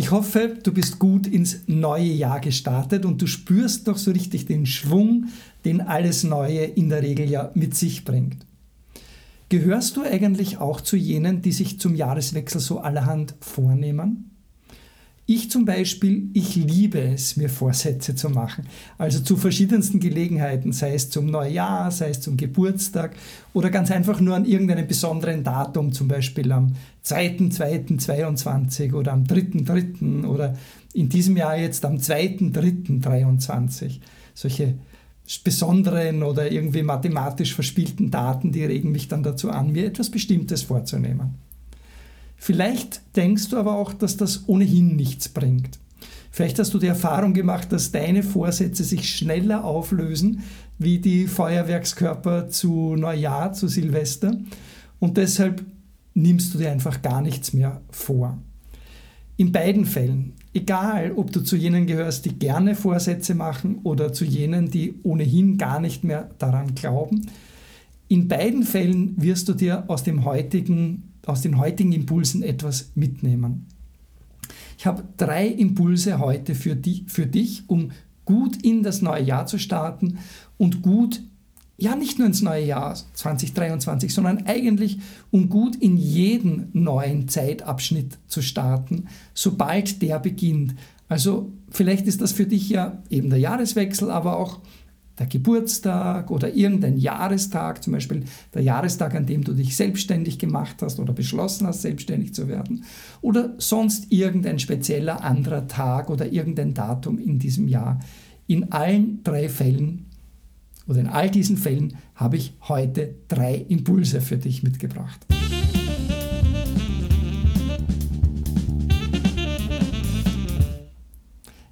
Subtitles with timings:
[0.00, 4.46] Ich hoffe, du bist gut ins neue Jahr gestartet und du spürst doch so richtig
[4.46, 5.26] den Schwung,
[5.64, 8.46] den alles Neue in der Regel ja mit sich bringt.
[9.48, 14.30] Gehörst du eigentlich auch zu jenen, die sich zum Jahreswechsel so allerhand vornehmen?
[15.30, 18.64] Ich zum Beispiel, ich liebe es, mir Vorsätze zu machen.
[18.96, 23.14] Also zu verschiedensten Gelegenheiten, sei es zum Neujahr, sei es zum Geburtstag
[23.52, 26.72] oder ganz einfach nur an irgendeinem besonderen Datum, zum Beispiel am
[27.04, 30.24] 2.2.22 oder am 3.3.
[30.24, 30.56] oder
[30.94, 33.98] in diesem Jahr jetzt am 2.3.23.
[34.32, 34.76] Solche
[35.44, 40.62] besonderen oder irgendwie mathematisch verspielten Daten, die regen mich dann dazu an, mir etwas Bestimmtes
[40.62, 41.34] vorzunehmen.
[42.38, 45.78] Vielleicht denkst du aber auch, dass das ohnehin nichts bringt.
[46.30, 50.42] Vielleicht hast du die Erfahrung gemacht, dass deine Vorsätze sich schneller auflösen
[50.78, 54.36] wie die Feuerwerkskörper zu Neujahr, zu Silvester.
[55.00, 55.64] Und deshalb
[56.14, 58.38] nimmst du dir einfach gar nichts mehr vor.
[59.36, 64.24] In beiden Fällen, egal ob du zu jenen gehörst, die gerne Vorsätze machen oder zu
[64.24, 67.26] jenen, die ohnehin gar nicht mehr daran glauben,
[68.08, 73.66] in beiden Fällen wirst du dir aus dem heutigen aus den heutigen Impulsen etwas mitnehmen.
[74.78, 77.90] Ich habe drei Impulse heute für, die, für dich, um
[78.24, 80.18] gut in das neue Jahr zu starten
[80.56, 81.22] und gut,
[81.76, 84.98] ja nicht nur ins neue Jahr 2023, sondern eigentlich
[85.30, 90.74] um gut in jeden neuen Zeitabschnitt zu starten, sobald der beginnt.
[91.08, 94.60] Also vielleicht ist das für dich ja eben der Jahreswechsel, aber auch
[95.18, 98.24] der Geburtstag oder irgendein Jahrestag, zum Beispiel
[98.54, 102.84] der Jahrestag, an dem du dich selbstständig gemacht hast oder beschlossen hast, selbstständig zu werden,
[103.20, 108.00] oder sonst irgendein spezieller anderer Tag oder irgendein Datum in diesem Jahr.
[108.46, 110.06] In allen drei Fällen
[110.86, 115.26] oder in all diesen Fällen habe ich heute drei Impulse für dich mitgebracht.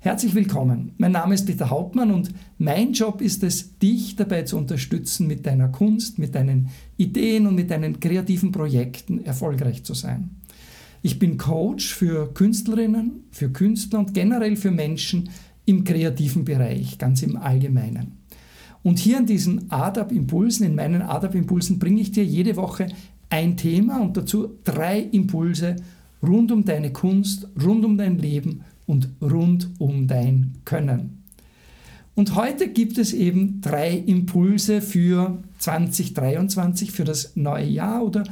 [0.07, 0.93] Herzlich willkommen.
[0.99, 5.45] Mein Name ist Peter Hauptmann und mein Job ist es, dich dabei zu unterstützen, mit
[5.47, 10.31] deiner Kunst, mit deinen Ideen und mit deinen kreativen Projekten erfolgreich zu sein.
[11.03, 15.29] Ich bin Coach für Künstlerinnen, für Künstler und generell für Menschen
[15.65, 18.19] im kreativen Bereich, ganz im Allgemeinen.
[18.85, 22.87] Und hier in diesen ADAP-Impulsen, in meinen ADAP-Impulsen, bringe ich dir jede Woche
[23.29, 25.75] ein Thema und dazu drei Impulse
[26.23, 31.23] rund um deine Kunst, rund um dein Leben und rund um dein Können.
[32.15, 38.25] Und heute gibt es eben drei Impulse für 2023, für das neue Jahr oder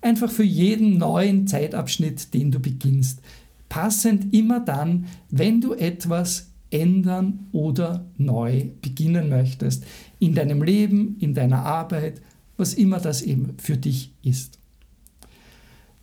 [0.00, 3.20] einfach für jeden neuen Zeitabschnitt, den du beginnst.
[3.68, 9.84] Passend immer dann, wenn du etwas ändern oder neu beginnen möchtest.
[10.18, 12.22] In deinem Leben, in deiner Arbeit,
[12.56, 14.58] was immer das eben für dich ist.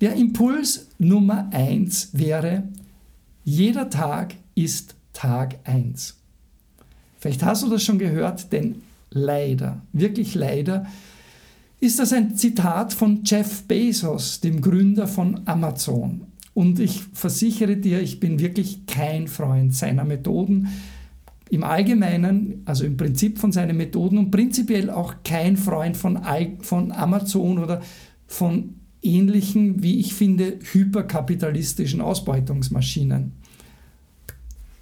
[0.01, 2.63] Der Impuls Nummer eins wäre,
[3.49, 6.17] jeder Tag ist Tag 1.
[7.17, 10.85] Vielleicht hast du das schon gehört, denn leider, wirklich leider,
[11.79, 16.27] ist das ein Zitat von Jeff Bezos, dem Gründer von Amazon.
[16.53, 20.67] Und ich versichere dir, ich bin wirklich kein Freund seiner Methoden
[21.49, 26.19] im Allgemeinen, also im Prinzip von seinen Methoden und prinzipiell auch kein Freund von,
[26.61, 27.81] von Amazon oder
[28.27, 33.38] von ähnlichen, wie ich finde, hyperkapitalistischen Ausbeutungsmaschinen.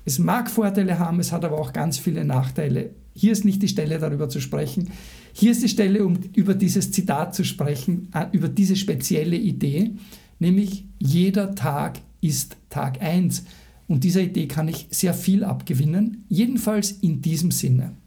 [0.07, 2.91] Es mag Vorteile haben, es hat aber auch ganz viele Nachteile.
[3.13, 4.91] Hier ist nicht die Stelle, darüber zu sprechen.
[5.34, 9.91] Hier ist die Stelle, um über dieses Zitat zu sprechen, äh, über diese spezielle Idee,
[10.40, 13.44] nämlich jeder Tag ist Tag 1.
[13.90, 17.97] Und dieser Idee kann ich sehr viel abgewinnen, jedenfalls in diesem Sinne.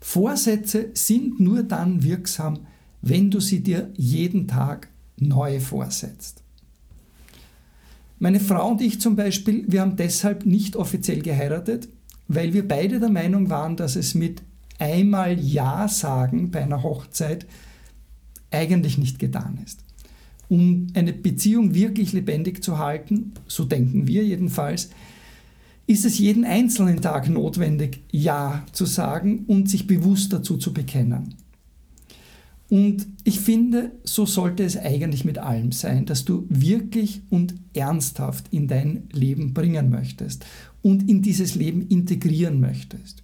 [0.00, 2.60] Vorsätze sind nur dann wirksam,
[3.02, 4.88] wenn du sie dir jeden Tag
[5.18, 6.45] neu vorsetzt.
[8.18, 11.88] Meine Frau und ich zum Beispiel, wir haben deshalb nicht offiziell geheiratet,
[12.28, 14.42] weil wir beide der Meinung waren, dass es mit
[14.78, 17.46] einmal Ja sagen bei einer Hochzeit
[18.50, 19.80] eigentlich nicht getan ist.
[20.48, 24.90] Um eine Beziehung wirklich lebendig zu halten, so denken wir jedenfalls,
[25.86, 31.34] ist es jeden einzelnen Tag notwendig, Ja zu sagen und sich bewusst dazu zu bekennen.
[32.68, 38.46] Und ich finde, so sollte es eigentlich mit allem sein, dass du wirklich und ernsthaft
[38.50, 40.44] in dein Leben bringen möchtest
[40.82, 43.22] und in dieses Leben integrieren möchtest.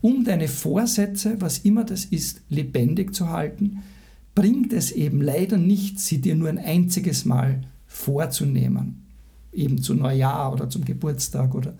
[0.00, 3.82] Um deine Vorsätze, was immer das ist, lebendig zu halten,
[4.34, 9.06] bringt es eben leider nicht, sie dir nur ein einziges Mal vorzunehmen.
[9.52, 11.74] Eben zu Neujahr oder zum Geburtstag oder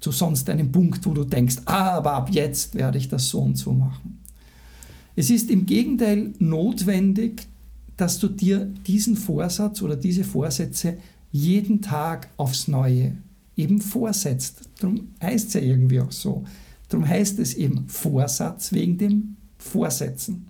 [0.00, 3.40] zu sonst einem Punkt, wo du denkst, ah, aber ab jetzt werde ich das so
[3.40, 4.17] und so machen.
[5.18, 7.48] Es ist im Gegenteil notwendig,
[7.96, 10.96] dass du dir diesen Vorsatz oder diese Vorsätze
[11.32, 13.16] jeden Tag aufs Neue
[13.56, 14.70] eben vorsetzt.
[14.78, 16.44] Darum heißt es ja irgendwie auch so.
[16.88, 20.46] Darum heißt es eben Vorsatz wegen dem Vorsetzen.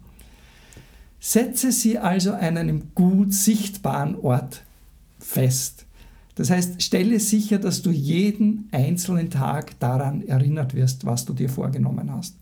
[1.19, 4.65] Setze sie also an einem gut sichtbaren Ort
[5.19, 5.87] fest.
[6.35, 11.49] Das heißt, stelle sicher, dass du jeden einzelnen Tag daran erinnert wirst, was du dir
[11.49, 12.35] vorgenommen hast.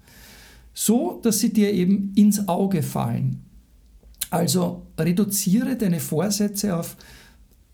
[0.79, 3.41] So, dass sie dir eben ins Auge fallen.
[4.29, 6.99] Also reduziere deine Vorsätze auf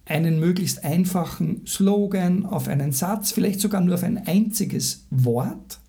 [0.05, 5.81] einen möglichst einfachen Slogan, auf einen Satz, vielleicht sogar nur auf ein einziges Wort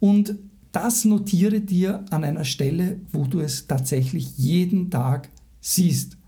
[0.00, 0.36] und
[0.72, 5.30] das notiere dir an einer Stelle, wo du es tatsächlich jeden Tag
[5.60, 6.18] siehst.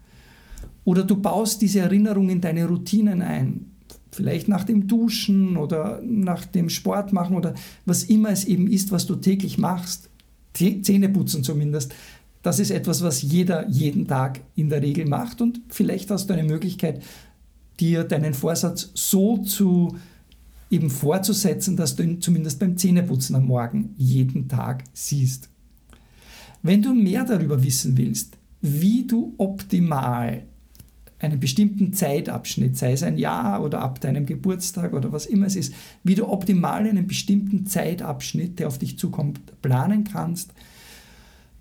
[0.84, 3.67] Oder du baust diese Erinnerung in deine Routinen ein.
[4.10, 8.90] Vielleicht nach dem Duschen oder nach dem Sport machen oder was immer es eben ist,
[8.90, 10.08] was du täglich machst.
[10.54, 11.94] Zähne putzen zumindest.
[12.42, 16.34] Das ist etwas, was jeder jeden Tag in der Regel macht und vielleicht hast du
[16.34, 17.02] eine Möglichkeit,
[17.80, 19.96] dir deinen Vorsatz so zu
[20.70, 25.48] eben vorzusetzen, dass du ihn zumindest beim Zähneputzen am Morgen jeden Tag siehst.
[26.62, 30.42] Wenn du mehr darüber wissen willst, wie du optimal
[31.20, 35.56] einen bestimmten Zeitabschnitt, sei es ein Jahr oder ab deinem Geburtstag oder was immer es
[35.56, 35.74] ist,
[36.04, 40.52] wie du optimal einen bestimmten Zeitabschnitt, der auf dich zukommt, planen kannst,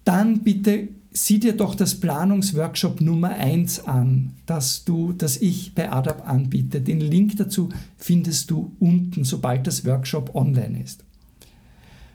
[0.04, 5.92] dann bitte sieh dir doch das Planungsworkshop Nummer 1 an, das, du, das ich bei
[5.92, 6.82] ADAP anbiete.
[6.82, 11.04] Den Link dazu findest du unten, sobald das Workshop online ist.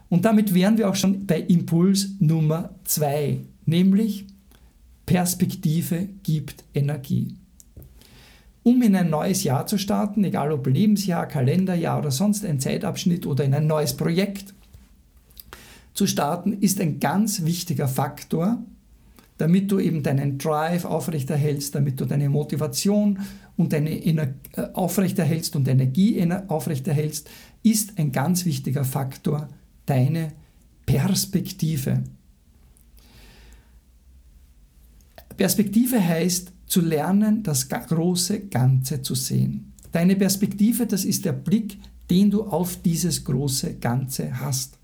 [0.08, 4.26] Und damit wären wir auch schon bei Impuls Nummer 2, nämlich
[5.12, 7.34] Perspektive gibt Energie.
[8.62, 13.26] Um in ein neues Jahr zu starten, egal ob Lebensjahr, Kalenderjahr oder sonst ein Zeitabschnitt
[13.26, 14.54] oder in ein neues Projekt
[15.92, 18.62] zu starten, ist ein ganz wichtiger Faktor,
[19.36, 23.18] damit du eben deinen Drive aufrechterhältst, damit du deine Motivation
[23.58, 27.28] und deine Ener äh, aufrechterhältst und Energie aufrechterhältst,
[27.62, 29.50] ist ein ganz wichtiger Faktor
[29.84, 30.32] deine
[30.86, 32.02] Perspektive.
[35.34, 39.72] Perspektive heißt zu lernen, das große Ganze zu sehen.
[39.92, 41.78] Deine Perspektive, das ist der Blick,
[42.10, 44.78] den du auf dieses große Ganze hast.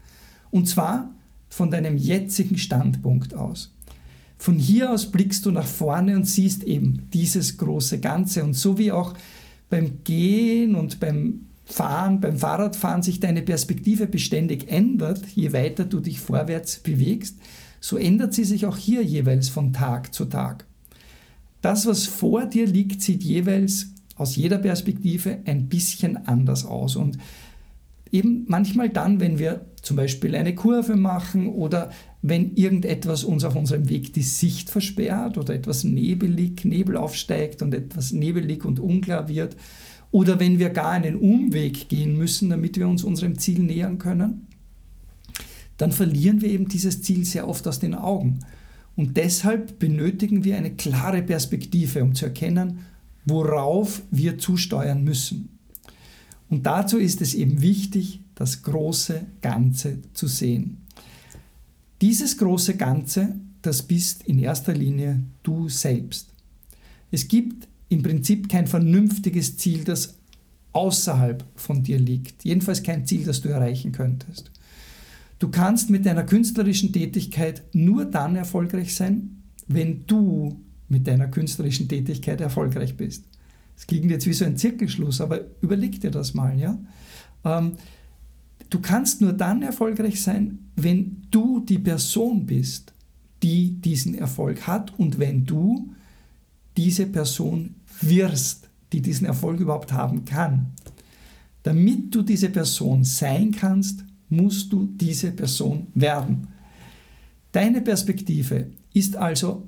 [0.51, 1.15] Und zwar
[1.49, 3.75] von deinem jetzigen Standpunkt aus.
[4.37, 8.45] Von hier aus blickst du nach vorne und siehst eben dieses große Ganze.
[8.45, 9.15] Und so wie auch
[9.69, 16.01] beim Gehen und beim Fahren, beim Fahrradfahren sich deine Perspektive beständig ändert, je weiter du
[16.01, 17.39] dich vorwärts bewegst,
[17.81, 20.67] so ändert sie sich auch hier jeweils von Tag zu Tag.
[21.61, 26.97] Das, was vor dir liegt, sieht jeweils aus jeder Perspektive ein bisschen anders aus.
[26.97, 27.19] Und
[28.11, 31.91] eben manchmal dann, wenn wir zum Beispiel eine Kurve machen oder
[32.21, 37.75] wenn irgendetwas uns auf unserem Weg die Sicht versperrt oder etwas nebelig, Nebel aufsteigt und
[37.75, 39.57] etwas nebelig und unklar wird
[40.11, 44.48] oder wenn wir gar einen Umweg gehen müssen, damit wir uns unserem Ziel nähern können,
[45.79, 48.41] dann verlieren wir eben dieses Ziel sehr oft aus den Augen.
[48.97, 52.81] Und deshalb benötigen wir eine klare Perspektive, um zu erkennen,
[53.25, 55.51] worauf wir zusteuern müssen.
[56.51, 60.79] Und dazu ist es eben wichtig, das große Ganze zu sehen.
[62.01, 66.33] Dieses große Ganze, das bist in erster Linie du selbst.
[67.11, 70.15] Es gibt im Prinzip kein vernünftiges Ziel, das
[70.73, 72.45] außerhalb von dir liegt.
[72.45, 74.51] Jedenfalls kein Ziel, das du erreichen könntest.
[75.39, 81.89] Du kannst mit deiner künstlerischen Tätigkeit nur dann erfolgreich sein, wenn du mit deiner künstlerischen
[81.89, 83.25] Tätigkeit erfolgreich bist.
[83.77, 86.59] Das klingt jetzt wie so ein Zirkelschluss, aber überleg dir das mal.
[86.59, 86.79] Ja?
[87.45, 87.73] Ähm,
[88.71, 92.93] du kannst nur dann erfolgreich sein, wenn du die Person bist,
[93.43, 95.93] die diesen Erfolg hat und wenn du
[96.77, 100.73] diese Person wirst, die diesen Erfolg überhaupt haben kann.
[101.63, 106.49] Damit du diese Person sein kannst, musst du diese Person werden.
[107.53, 109.67] Deine Perspektive ist also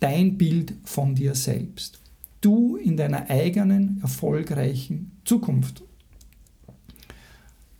[0.00, 2.00] dein Bild von dir selbst.
[2.40, 5.82] Du in deiner eigenen erfolgreichen Zukunft.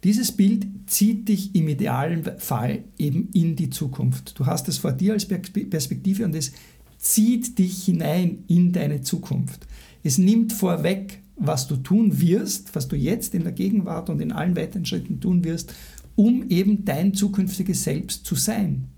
[0.04, 4.38] Dieses Bild zieht dich im idealen Fall eben in die Zukunft.
[4.38, 6.52] Du hast es vor dir als Perspektive und es
[6.98, 9.66] zieht dich hinein in deine Zukunft.
[10.02, 14.32] Es nimmt vorweg, was du tun wirst, was du jetzt in der Gegenwart und in
[14.32, 15.72] allen weiteren Schritten tun wirst
[16.18, 18.88] um eben dein zukünftiges Selbst zu sein.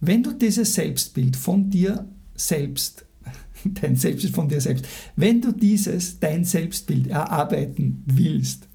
[0.00, 3.04] Wenn du dieses Selbstbild von dir selbst,
[3.64, 8.68] dein Selbstbild von dir selbst, wenn du dieses, dein Selbstbild erarbeiten willst,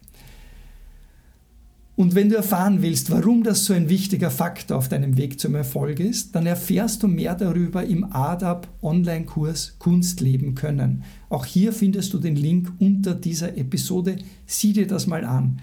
[1.96, 5.53] Und wenn du erfahren willst, warum das so ein wichtiger Faktor auf deinem Weg zum
[5.53, 11.03] Erfolg ist, dann erfährst du mehr darüber im ADAP Online-Kurs Kunst leben können.
[11.27, 14.15] Auch hier findest du den Link unter dieser Episode.
[14.46, 15.60] Sieh dir das mal an.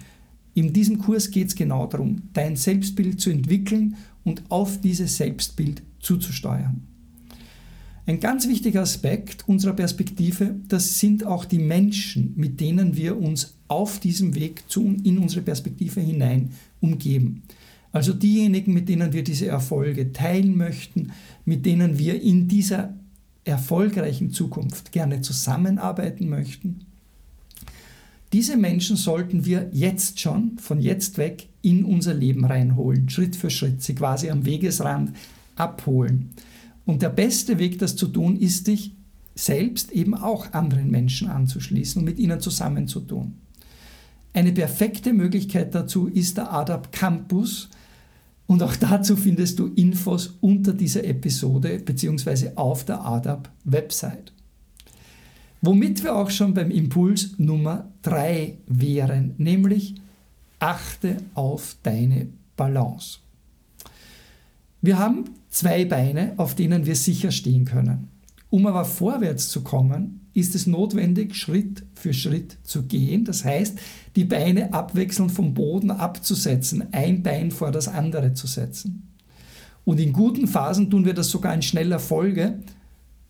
[0.57, 5.83] In diesem Kurs geht es genau darum, dein Selbstbild zu entwickeln und auf dieses Selbstbild
[5.99, 6.81] zuzusteuern.
[8.07, 13.55] Ein ganz wichtiger Aspekt unserer Perspektive, das sind auch die Menschen, mit denen wir uns
[13.67, 16.49] auf diesem Weg zu, in unsere Perspektive hinein
[16.81, 17.43] umgeben.
[17.91, 21.11] Also diejenigen, mit denen wir diese Erfolge teilen möchten,
[21.45, 22.95] mit denen wir in dieser
[23.43, 26.86] erfolgreichen Zukunft gerne zusammenarbeiten möchten.
[28.33, 33.49] Diese Menschen sollten wir jetzt schon, von jetzt weg, in unser Leben reinholen, Schritt für
[33.49, 35.13] Schritt, sie quasi am Wegesrand
[35.55, 36.31] abholen.
[36.85, 38.95] Und der beste Weg, das zu tun, ist dich
[39.35, 43.35] selbst eben auch anderen Menschen anzuschließen und mit ihnen zusammenzutun.
[44.33, 47.69] Eine perfekte Möglichkeit dazu ist der ADAP Campus.
[48.45, 52.51] Und auch dazu findest du Infos unter dieser Episode bzw.
[52.55, 54.31] auf der ADAP Website.
[55.67, 59.95] Womit wir auch schon beim Impuls Nummer 3 wären, nämlich
[60.59, 63.19] achte auf deine Balance.
[64.81, 68.07] Wir haben zwei Beine, auf denen wir sicher stehen können.
[68.49, 73.25] Um aber vorwärts zu kommen, ist es notwendig, Schritt für Schritt zu gehen.
[73.25, 73.77] Das heißt,
[74.15, 79.09] die Beine abwechselnd vom Boden abzusetzen, ein Bein vor das andere zu setzen.
[79.83, 82.59] Und in guten Phasen tun wir das sogar in schneller Folge.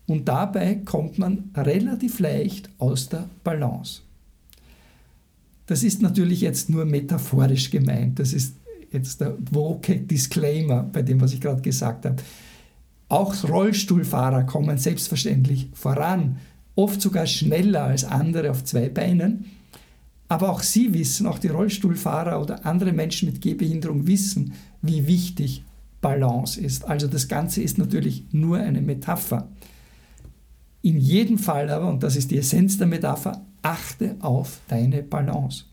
[0.08, 4.00] Und dabei kommt man relativ leicht aus der Balance.
[5.66, 8.18] Das ist natürlich jetzt nur metaphorisch gemeint.
[8.18, 8.56] Das ist
[8.90, 12.16] jetzt der woke Disclaimer bei dem, was ich gerade gesagt habe.
[13.10, 16.38] Auch Rollstuhlfahrer kommen selbstverständlich voran,
[16.74, 19.44] oft sogar schneller als andere auf zwei Beinen.
[20.28, 25.64] Aber auch sie wissen, auch die Rollstuhlfahrer oder andere Menschen mit Gehbehinderung wissen, wie wichtig
[26.00, 26.86] Balance ist.
[26.86, 29.48] Also das Ganze ist natürlich nur eine Metapher.
[30.82, 35.64] In jedem Fall aber, und das ist die Essenz der Metapher, achte auf deine Balance.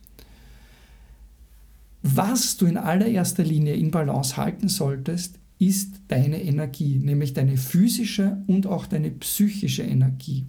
[2.02, 8.38] Was du in allererster Linie in Balance halten solltest, ist deine Energie, nämlich deine physische
[8.48, 10.46] und auch deine psychische Energie.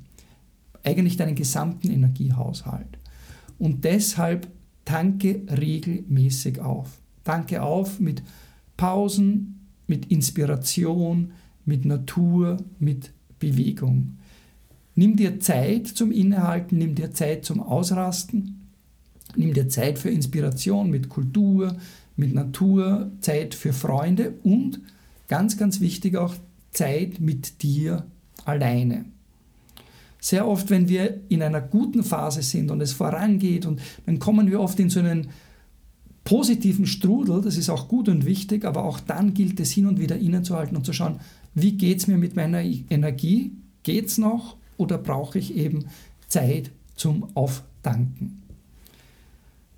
[0.83, 2.99] Eigentlich deinen gesamten Energiehaushalt.
[3.59, 4.49] Und deshalb
[4.85, 7.01] tanke regelmäßig auf.
[7.25, 8.23] Tanke auf mit
[8.77, 11.33] Pausen, mit Inspiration,
[11.65, 14.19] mit Natur, mit Bewegung.
[14.97, 18.67] Nimm dir Zeit zum Innehalten, nimm dir Zeit zum Ausrasten,
[19.37, 21.77] nimm dir Zeit für Inspiration mit Kultur,
[22.17, 24.81] mit Natur, Zeit für Freunde und
[25.29, 26.35] Ganz, ganz wichtig auch
[26.73, 28.07] Zeit mit dir
[28.45, 29.07] alleine.
[30.21, 34.51] Sehr oft, wenn wir in einer guten Phase sind und es vorangeht und dann kommen
[34.51, 35.29] wir oft in so einen
[36.25, 40.01] positiven Strudel, das ist auch gut und wichtig, aber auch dann gilt es hin und
[40.01, 41.21] wieder innezuhalten und zu schauen,
[41.55, 43.53] wie geht es mir mit meiner Energie?
[43.83, 45.87] Geht es noch oder brauche ich eben
[46.29, 48.43] Zeit zum Aufdanken?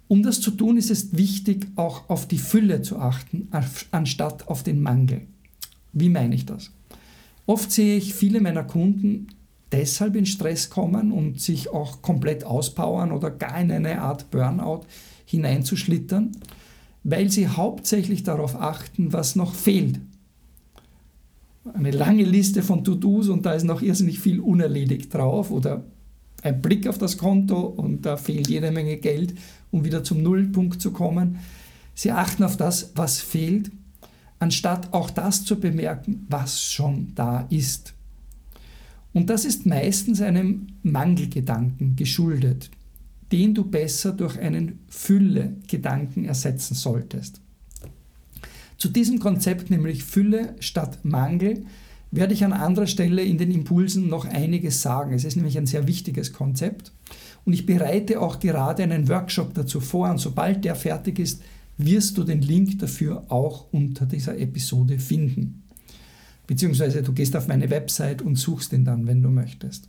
[0.08, 3.48] Um das zu tun, ist es wichtig, auch auf die Fülle zu achten,
[3.90, 5.22] anstatt auf den Mangel.
[5.92, 6.70] Wie meine ich das?
[7.44, 9.28] Oft sehe ich viele meiner Kunden
[9.72, 14.82] deshalb in Stress kommen und sich auch komplett auspowern oder gar in eine Art Burnout
[15.26, 16.32] hineinzuschlittern,
[17.04, 20.00] weil sie hauptsächlich darauf achten, was noch fehlt.
[21.74, 25.84] Eine lange Liste von To-Dos und da ist noch irrsinnig viel unerledigt drauf oder
[26.42, 29.34] ein Blick auf das Konto und da fehlt jede Menge Geld,
[29.70, 31.38] um wieder zum Nullpunkt zu kommen.
[31.94, 33.70] Sie achten auf das, was fehlt
[34.38, 37.94] anstatt auch das zu bemerken, was schon da ist.
[39.12, 42.70] Und das ist meistens einem Mangelgedanken geschuldet,
[43.32, 47.40] den du besser durch einen Fülle-Gedanken ersetzen solltest.
[48.78, 51.64] Zu diesem Konzept, nämlich Fülle statt Mangel,
[52.10, 55.12] werde ich an anderer Stelle in den Impulsen noch einiges sagen.
[55.12, 56.92] Es ist nämlich ein sehr wichtiges Konzept.
[57.44, 60.08] Und ich bereite auch gerade einen Workshop dazu vor.
[60.10, 61.42] Und sobald der fertig ist,
[61.76, 65.64] wirst du den Link dafür auch unter dieser Episode finden.
[66.46, 69.88] Beziehungsweise du gehst auf meine Website und suchst ihn dann, wenn du möchtest.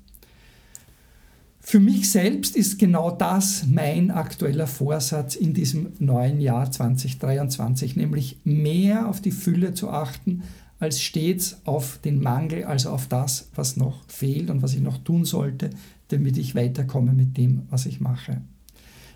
[1.70, 8.40] Für mich selbst ist genau das mein aktueller Vorsatz in diesem neuen Jahr 2023, nämlich
[8.44, 10.42] mehr auf die Fülle zu achten,
[10.80, 14.98] als stets auf den Mangel, also auf das, was noch fehlt und was ich noch
[14.98, 15.70] tun sollte,
[16.08, 18.42] damit ich weiterkomme mit dem, was ich mache.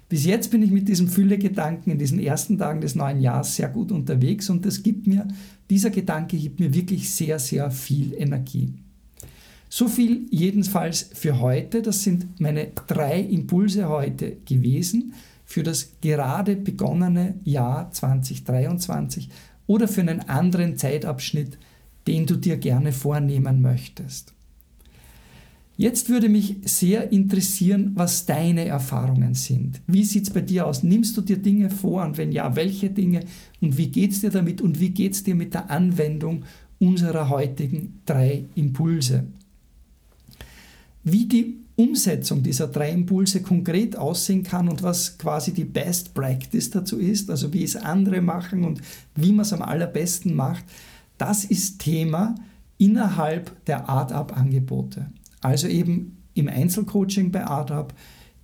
[0.08, 3.70] Bis jetzt bin ich mit diesem Fülle-Gedanken in diesen ersten Tagen des neuen Jahres sehr
[3.70, 5.28] gut unterwegs und das gibt mir,
[5.72, 8.76] dieser Gedanke gibt mir wirklich sehr, sehr viel Energie.
[9.76, 11.82] So viel jedenfalls für heute.
[11.82, 15.16] Das sind meine drei Impulse heute gewesen.
[15.46, 19.30] für das gerade begonnene Jahr 2023
[19.66, 21.58] oder für einen anderen Zeitabschnitt,
[22.06, 24.34] den du dir gerne vornehmen möchtest.
[25.76, 29.82] Jetzt würde mich sehr interessieren, was deine Erfahrungen sind.
[29.88, 30.84] Wie sieht es bei dir aus?
[30.84, 33.22] Nimmst du dir Dinge vor und wenn ja, welche Dinge
[33.60, 36.44] und wie geht es dir damit und wie geht es dir mit der Anwendung
[36.80, 39.26] unserer heutigen drei Impulse?
[41.04, 46.70] Wie die Umsetzung dieser drei Impulse konkret aussehen kann und was quasi die Best Practice
[46.70, 48.82] dazu ist, also wie es andere machen und
[49.16, 50.66] wie man es am allerbesten macht,
[51.18, 52.36] das ist Thema
[52.78, 55.08] innerhalb der Art-Up-Angebote.
[55.42, 57.94] Also eben im Einzelcoaching bei ADAP,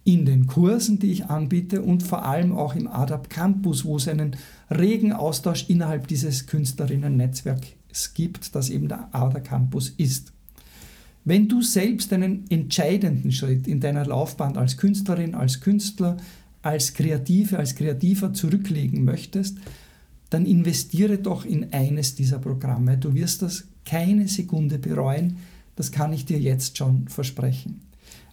[0.04, 4.08] in den Kursen, die ich anbiete und vor allem auch im ADAP Campus, wo es
[4.08, 4.36] einen
[4.72, 10.34] regen Austausch innerhalb dieses Künstlerinnen-Netzwerks gibt, das eben der ADA Campus ist.
[11.30, 16.18] Wenn du selbst einen entscheidenden Schritt in deiner Laufbahn als Künstlerin, als Künstler,
[16.64, 19.60] als Kreative, als Kreativer zurücklegen möchtest,
[20.32, 22.98] dann investiere doch in eines dieser Programme.
[22.98, 25.38] Du wirst das keine Sekunde bereuen.
[25.76, 27.82] Das kann ich dir jetzt schon versprechen.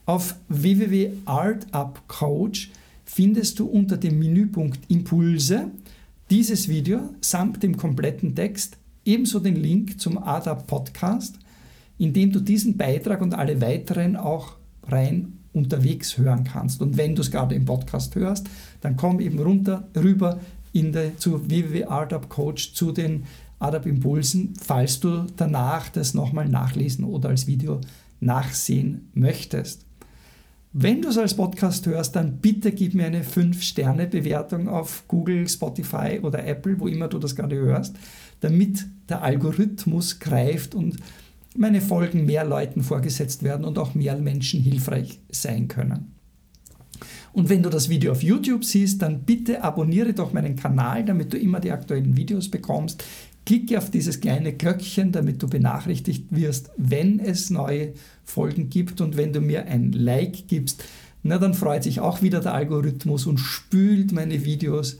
[0.06, 2.70] Auf www.artupcoach
[3.04, 5.70] findest du unter dem Menüpunkt Impulse
[6.30, 11.34] dieses Video samt dem kompletten Text, ebenso den Link zum ADAP Podcast
[11.98, 14.56] indem du diesen Beitrag und alle weiteren auch
[14.88, 16.82] rein unterwegs hören kannst.
[16.82, 18.46] Und wenn du es gerade im Podcast hörst,
[18.82, 20.38] dann komm eben runter, rüber
[20.72, 23.24] in der, zu www.artupcoach zu den
[23.58, 27.80] ADAP Impulsen, falls du danach das nochmal nachlesen oder als Video
[28.20, 29.86] nachsehen möchtest.
[30.78, 36.20] Wenn du es als Podcast hörst, dann bitte gib mir eine 5-Sterne-Bewertung auf Google, Spotify
[36.22, 37.96] oder Apple, wo immer du das gerade hörst,
[38.40, 40.96] damit der Algorithmus greift und
[41.58, 46.12] meine Folgen mehr Leuten vorgesetzt werden und auch mehr Menschen hilfreich sein können.
[47.32, 51.32] Und wenn du das Video auf YouTube siehst, dann bitte abonniere doch meinen Kanal, damit
[51.32, 53.04] du immer die aktuellen Videos bekommst.
[53.44, 57.92] Klicke auf dieses kleine Glöckchen, damit du benachrichtigt wirst, wenn es neue
[58.24, 59.00] Folgen gibt.
[59.02, 60.82] Und wenn du mir ein Like gibst,
[61.22, 64.96] na, dann freut sich auch wieder der Algorithmus und spült meine Videos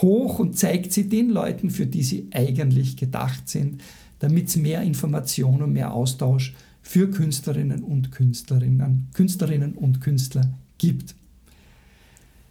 [0.00, 3.80] hoch und zeigt sie den Leuten, für die sie eigentlich gedacht sind
[4.18, 11.14] damit es mehr Information und mehr Austausch für Künstlerinnen und Künstlerinnen, Künstlerinnen und Künstler gibt.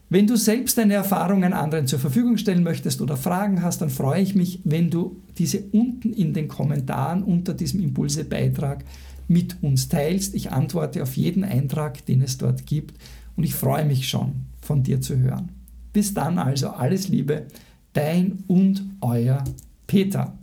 [0.10, 4.21] Wenn du selbst deine Erfahrungen anderen zur Verfügung stellen möchtest oder Fragen hast, dann freue
[4.21, 8.86] ich mich, wenn du diese unten in den Kommentaren unter diesem Impulse-Beitrag
[9.27, 10.34] mit uns teilst.
[10.34, 12.97] Ich antworte auf jeden Eintrag, den es dort gibt
[13.36, 15.49] und ich freue mich schon, von dir zu hören.
[15.91, 17.47] Bis dann also alles Liebe,
[17.91, 19.43] dein und euer
[19.88, 20.38] Peter.